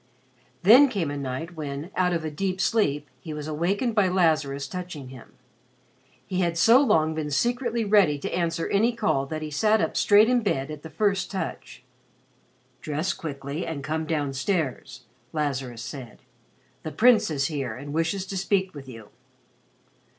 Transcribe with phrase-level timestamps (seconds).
[0.63, 4.67] Then came a night when, out of a deep sleep, he was awakened by Lazarus
[4.67, 5.33] touching him.
[6.25, 9.95] He had so long been secretly ready to answer any call that he sat up
[9.95, 11.83] straight in bed at the first touch.
[12.81, 15.03] "Dress quickly and come down stairs,"
[15.33, 16.23] Lazarus said.
[16.81, 19.09] "The Prince is here and wishes to speak with you."